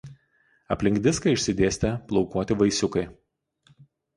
Aplink 0.75 1.01
diską 1.07 1.33
išsidėstę 1.35 1.91
plaukuoti 2.09 2.59
vaisiukai. 2.63 3.05